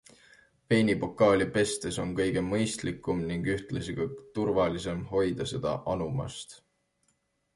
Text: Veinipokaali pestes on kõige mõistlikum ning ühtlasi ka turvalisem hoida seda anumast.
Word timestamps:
Veinipokaali 0.71 1.45
pestes 1.57 1.97
on 2.03 2.13
kõige 2.19 2.41
mõistlikum 2.47 3.21
ning 3.31 3.49
ühtlasi 3.55 3.95
ka 3.99 4.07
turvalisem 4.39 5.03
hoida 5.11 5.47
seda 5.53 5.75
anumast. 5.95 6.57